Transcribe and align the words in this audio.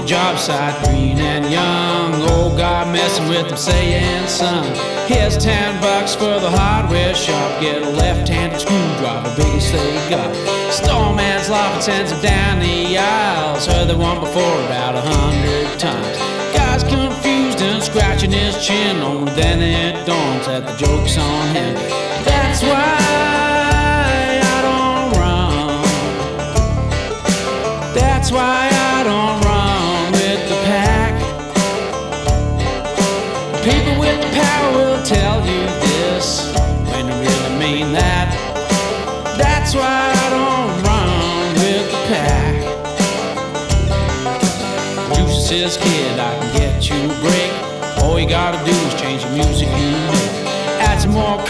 The 0.00 0.06
job 0.06 0.38
site, 0.38 0.84
green 0.84 1.18
and 1.18 1.50
young. 1.50 2.14
Old 2.30 2.56
guy 2.56 2.90
messing 2.90 3.28
with 3.28 3.50
him, 3.50 3.56
saying, 3.56 4.26
son, 4.28 4.64
here's 5.06 5.36
ten 5.36 5.80
bucks 5.80 6.14
for 6.14 6.40
the 6.40 6.50
hardware 6.50 7.14
shop. 7.14 7.60
Get 7.60 7.82
a 7.82 7.90
left-handed 7.90 8.60
screwdriver, 8.60 9.34
biggest 9.36 9.72
they 9.72 10.10
got. 10.10 10.34
Storeman's 10.72 11.48
laughing, 11.50 11.82
sends 11.82 12.12
him 12.12 12.20
down 12.22 12.60
the 12.60 12.98
aisles. 12.98 13.66
Heard 13.66 13.88
the 13.88 13.96
one 13.96 14.20
before 14.20 14.58
about 14.66 14.94
a 14.94 15.02
hundred 15.02 15.78
times. 15.78 16.16
Guy's 16.56 16.82
confused 16.84 17.60
and 17.60 17.82
scratching 17.82 18.32
his 18.32 18.64
chin. 18.64 18.98
Only 18.98 19.32
then 19.32 19.60
it 19.60 20.06
dawns 20.06 20.46
that 20.46 20.66
the 20.66 20.76
joke's 20.76 21.18
on 21.18 21.54
him. 21.54 21.74
That's 22.24 22.62
why 22.62 23.09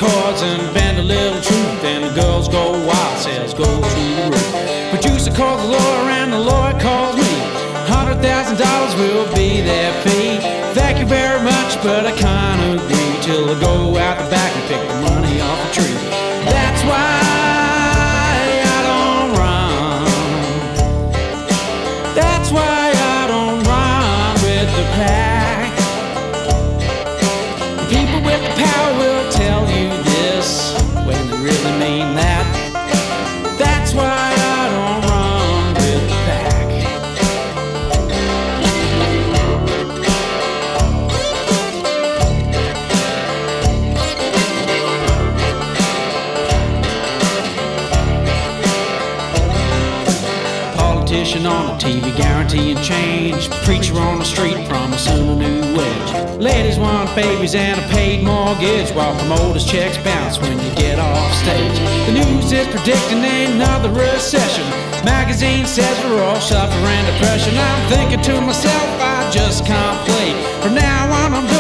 chords 0.01 0.41
and 0.41 0.63
bend 0.73 0.99
a 0.99 1.03
little 1.03 1.39
truth, 1.43 1.85
and 1.85 2.05
the 2.05 2.15
girls 2.19 2.49
go 2.49 2.73
wild, 2.89 3.19
sales 3.19 3.53
go 3.53 3.67
through 3.67 4.15
the 4.17 4.27
roof. 4.33 4.51
Producer 4.89 5.31
calls 5.31 5.61
the 5.61 5.69
lawyer, 5.69 6.09
and 6.21 6.33
the 6.33 6.39
lawyer 6.39 6.73
calls 6.81 7.17
me. 7.17 7.35
Hundred 7.85 8.19
thousand 8.23 8.57
dollars 8.57 8.95
will 8.97 9.29
be 9.37 9.61
their 9.61 9.93
fee. 10.03 10.41
Thank 10.73 11.01
you 11.01 11.05
very 11.05 11.43
much, 11.45 11.77
but 11.83 12.07
I 12.07 12.13
can't 12.17 12.81
agree 12.81 13.13
till 13.21 13.45
I 13.55 13.61
go 13.61 13.99
out 13.99 14.17
the 14.25 14.31
back 14.31 14.51
and 14.57 14.65
pick 14.73 14.81
the 14.89 14.97
money 15.05 15.39
off 15.43 15.61
a 15.69 15.71
tree. 15.77 15.99
That's 16.49 16.83
why 16.89 17.21
I 18.73 18.81
don't 18.89 19.31
run. 19.37 20.05
That's 22.15 22.51
why 22.51 22.93
I 23.17 23.21
don't 23.29 23.61
run 23.69 24.33
with 24.49 24.71
the 24.79 24.85
pack. 24.97 25.30
Ladies 56.41 56.79
want 56.79 57.15
babies 57.15 57.55
and 57.55 57.79
a 57.79 57.87
paid 57.89 58.25
mortgage 58.25 58.91
while 58.93 59.15
promoters 59.15 59.63
checks 59.63 59.99
bounce 59.99 60.41
when 60.41 60.59
you 60.59 60.75
get 60.75 60.99
off 60.99 61.35
stage. 61.35 61.79
The 62.09 62.13
news 62.13 62.51
is 62.51 62.67
predicting 62.69 63.23
another 63.23 63.91
recession. 63.91 64.65
Magazine 65.05 65.67
says 65.67 65.93
we're 66.03 66.23
all 66.25 66.41
suffering 66.41 67.05
depression. 67.13 67.53
I'm 67.59 67.91
thinking 67.91 68.23
to 68.23 68.41
myself, 68.41 68.89
I 69.05 69.31
just 69.31 69.67
can't 69.67 70.01
play. 70.09 70.33
From 70.63 70.77
now 70.77 71.13
on, 71.27 71.35
I'm 71.35 71.47
doing 71.47 71.60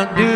I'm 0.00 0.16
do. 0.16 0.29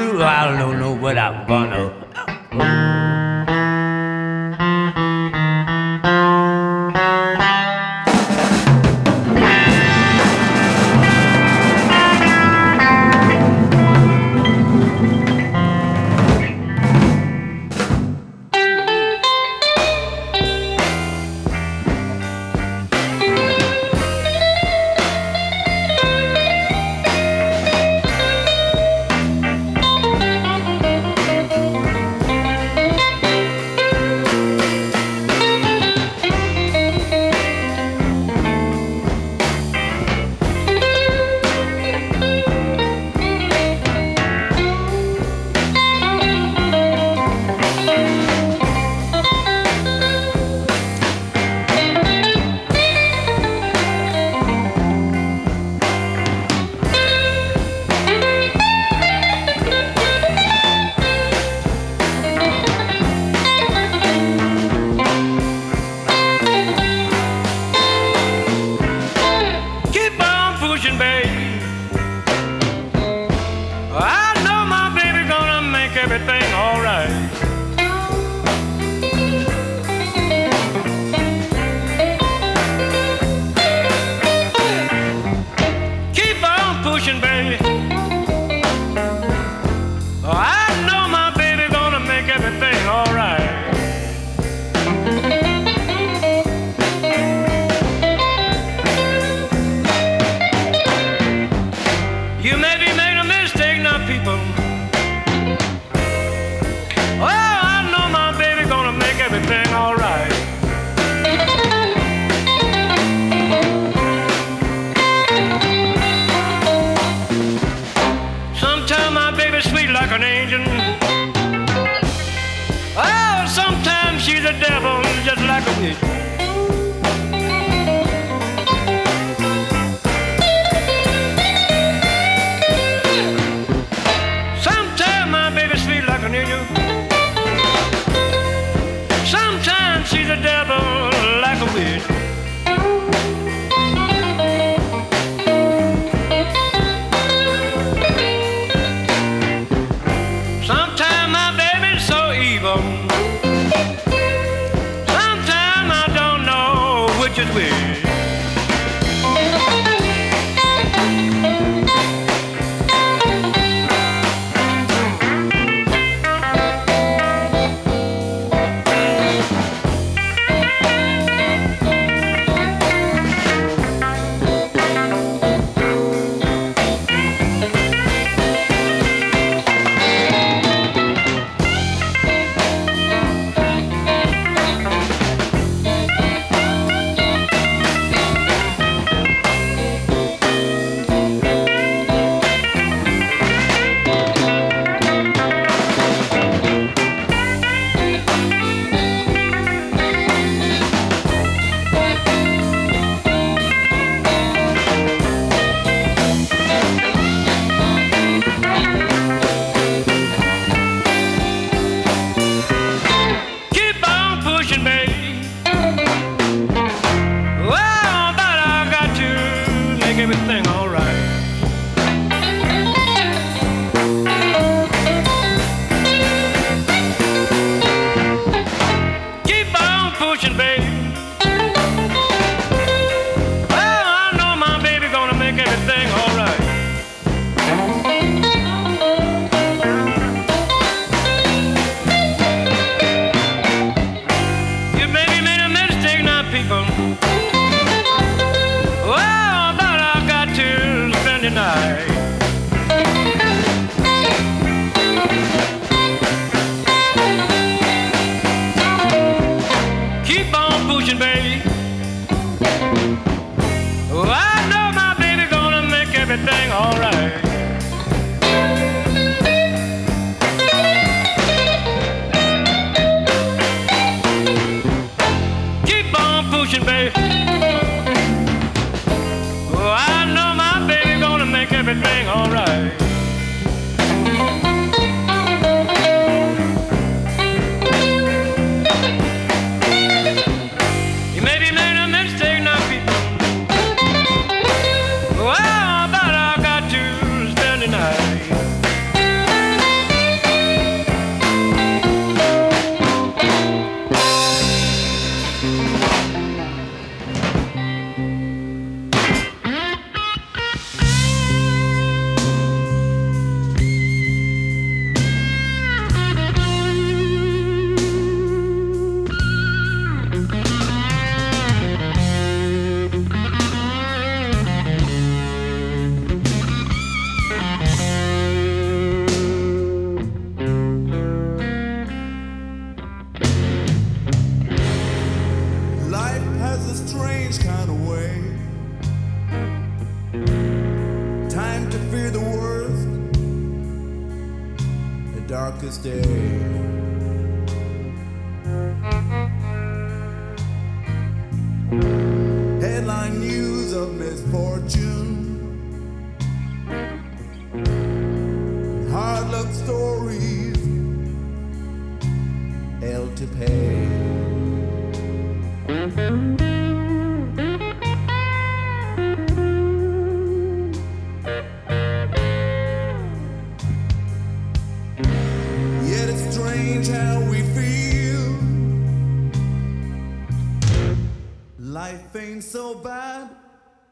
So 382.61 382.95
bad, 382.95 383.51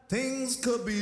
things 0.09 0.57
could 0.57 0.85
be 0.85 1.02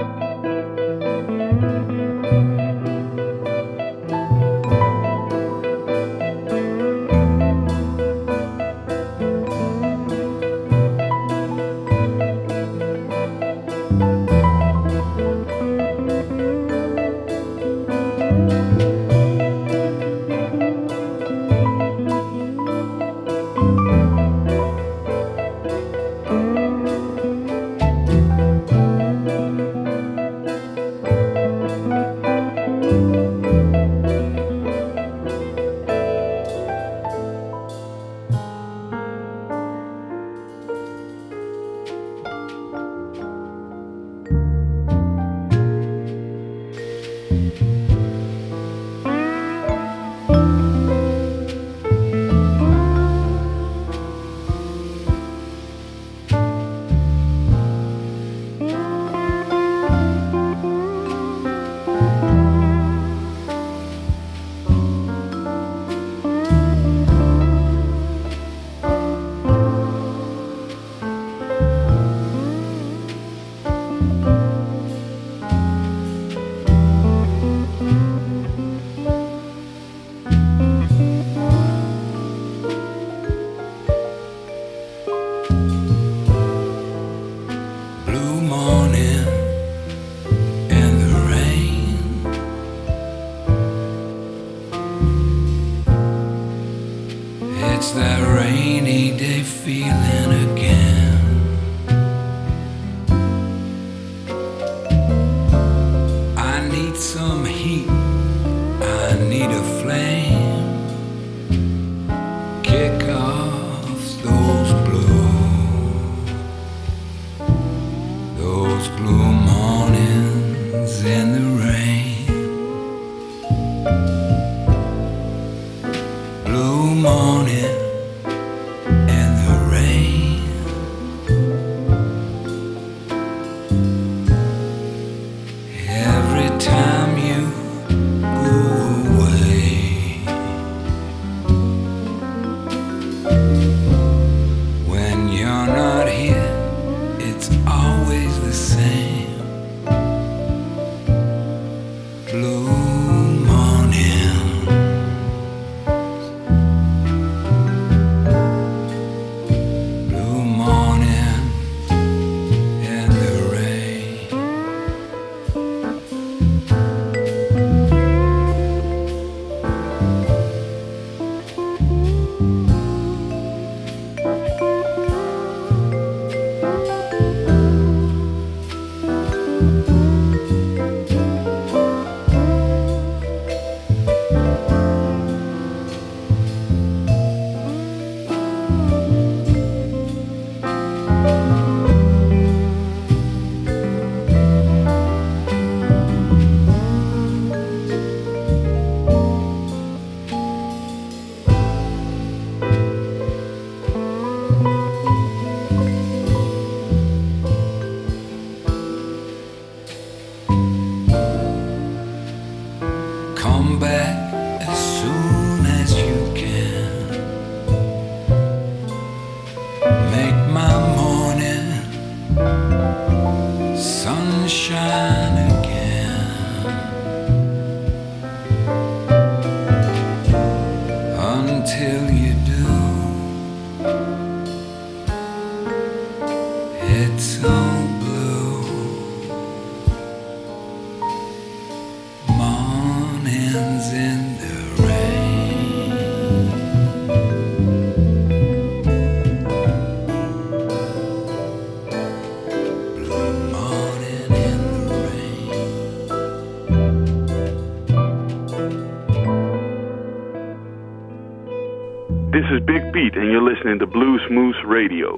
is 262.51 262.65
Big 262.65 262.91
Pete, 262.91 263.15
and 263.15 263.31
you're 263.31 263.41
listening 263.41 263.79
to 263.79 263.85
Blues 263.85 264.21
Moose 264.29 264.57
Radio. 264.65 265.15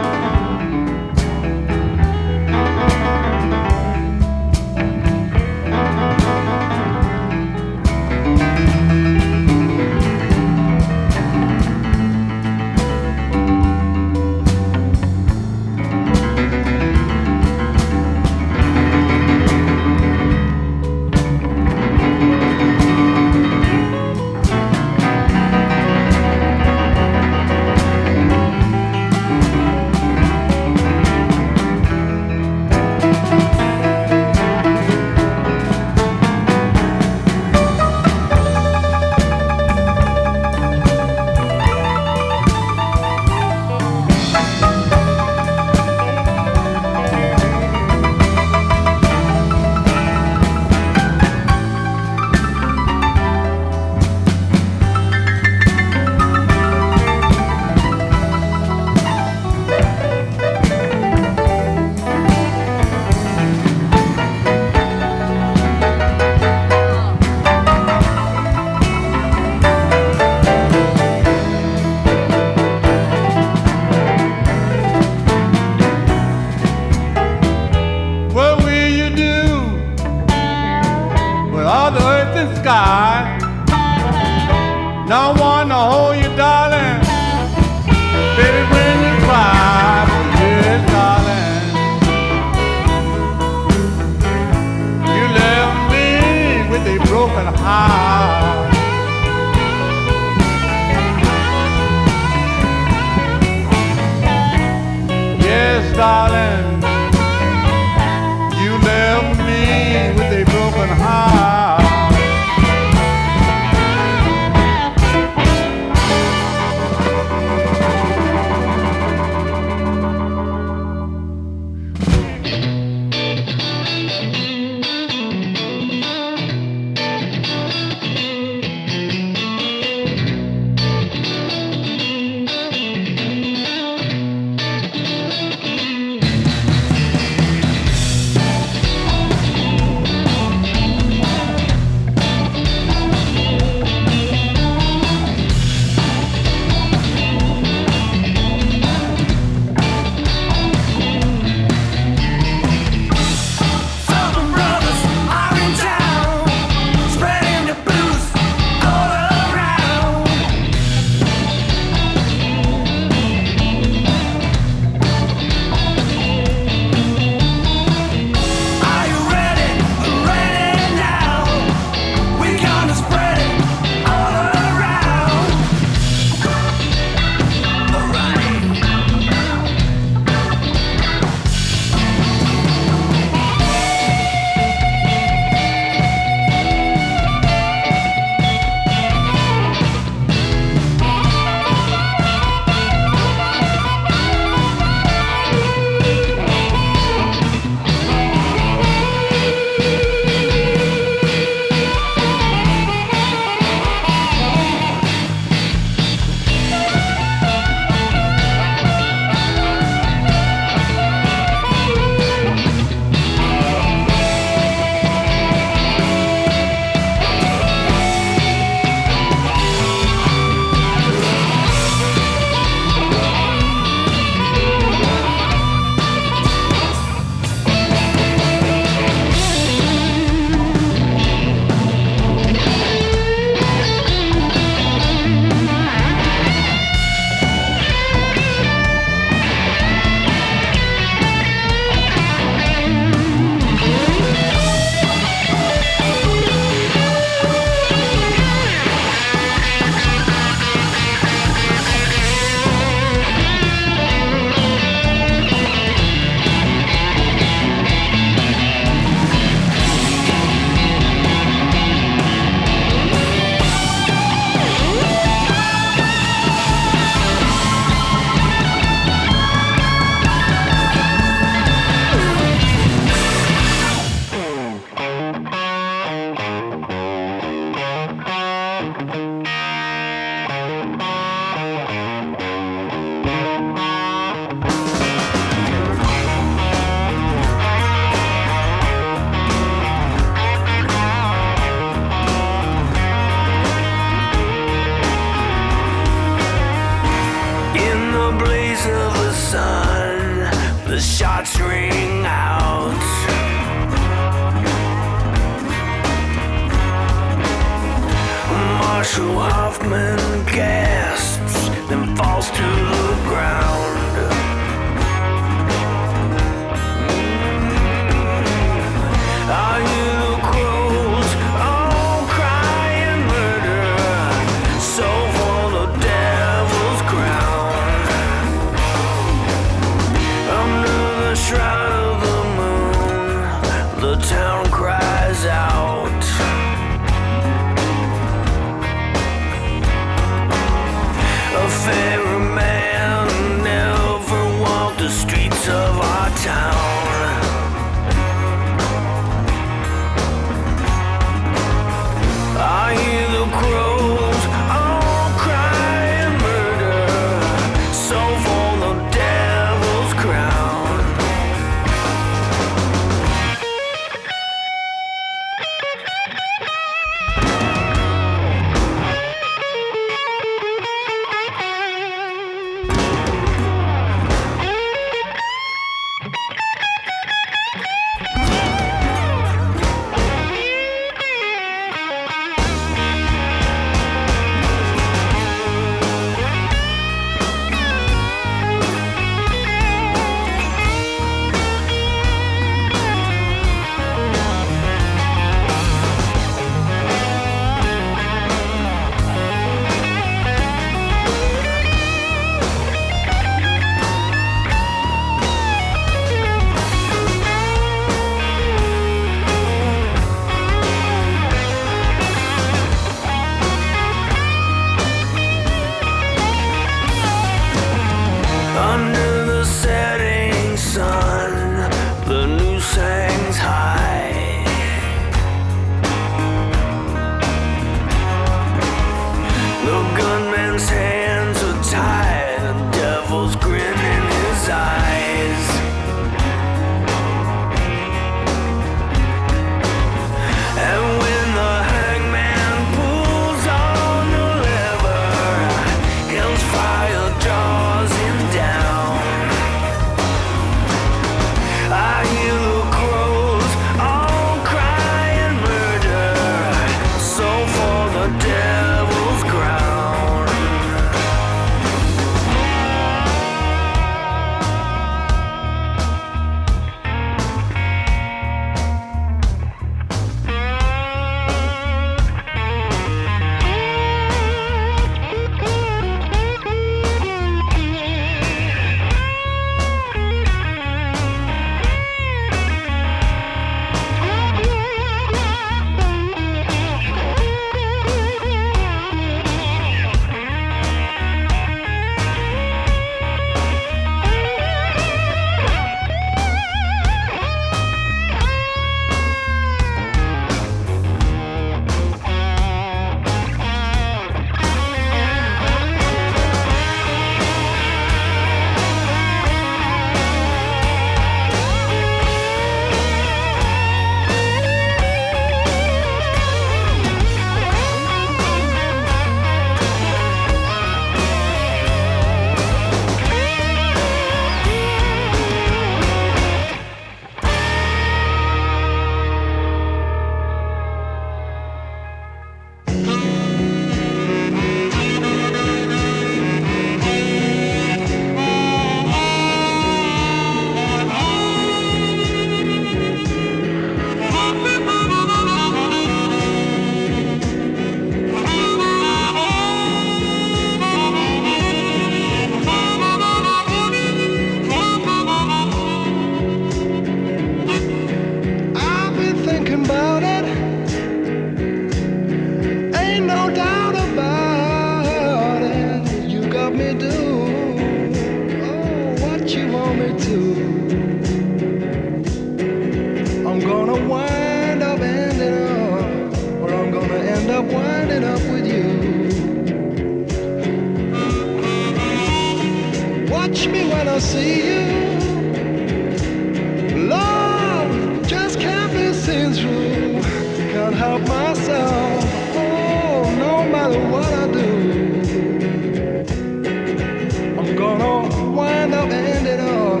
Wind 598.56 598.94
up 598.94 599.10
ending 599.10 599.46
it 599.52 599.60
or 599.60 600.00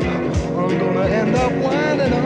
I'm 0.58 0.78
gonna 0.78 1.06
end 1.06 1.34
up 1.36 1.52
winding 1.62 2.12
up 2.12 2.25